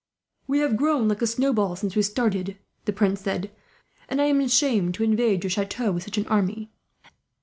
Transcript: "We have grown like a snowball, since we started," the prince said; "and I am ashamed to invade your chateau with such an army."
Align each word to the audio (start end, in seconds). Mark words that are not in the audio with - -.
"We 0.47 0.57
have 0.61 0.77
grown 0.77 1.07
like 1.07 1.21
a 1.21 1.27
snowball, 1.27 1.75
since 1.75 1.95
we 1.95 2.01
started," 2.01 2.57
the 2.85 2.91
prince 2.91 3.21
said; 3.21 3.51
"and 4.09 4.19
I 4.19 4.25
am 4.25 4.41
ashamed 4.41 4.95
to 4.95 5.03
invade 5.03 5.43
your 5.43 5.51
chateau 5.51 5.91
with 5.91 6.05
such 6.05 6.17
an 6.17 6.25
army." 6.25 6.71